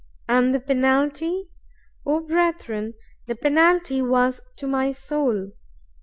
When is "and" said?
0.27-0.55